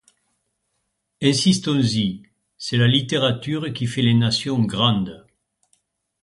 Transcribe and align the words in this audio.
Insistons-y, 1.21 2.23
c'est 2.57 2.77
la 2.77 2.87
littérature 2.87 3.71
qui 3.71 3.85
fait 3.85 4.01
les 4.01 4.15
nations 4.15 4.59
grandes. 4.59 5.27